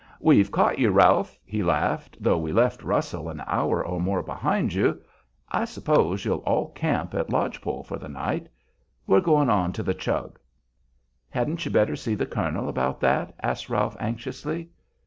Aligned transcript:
"We've 0.19 0.49
caught 0.51 0.79
you, 0.79 0.89
Ralph," 0.89 1.37
he 1.45 1.61
laughed, 1.61 2.17
"though 2.19 2.39
we 2.39 2.51
left 2.51 2.81
Russell 2.81 3.29
an 3.29 3.43
hour 3.45 3.85
or 3.85 4.01
more 4.01 4.23
behind 4.23 4.73
you. 4.73 4.99
I 5.51 5.63
s'pose 5.65 6.25
you'll 6.25 6.39
all 6.39 6.71
camp 6.71 7.13
at 7.13 7.29
Lodge 7.29 7.61
Pole 7.61 7.83
for 7.83 7.99
the 7.99 8.09
night. 8.09 8.49
We're 9.05 9.21
going 9.21 9.51
on 9.51 9.73
to 9.73 9.83
the 9.83 9.93
Chug." 9.93 10.39
"Hadn't 11.29 11.65
you 11.65 11.69
better 11.69 11.95
see 11.95 12.15
the 12.15 12.25
colonel 12.25 12.67
about 12.67 12.99
that?" 13.01 13.35
asked 13.43 13.69
Ralph, 13.69 13.95
anxiously. 13.99 14.71